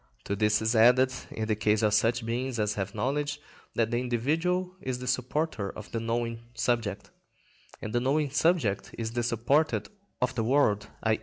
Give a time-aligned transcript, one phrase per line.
[0.23, 3.39] To this is added, in the case of such beings as have knowledge,
[3.75, 7.11] that the individual is the supporter of the knowing subject,
[7.83, 9.83] and the knowing subject is the supporter
[10.19, 11.19] of the world, _i.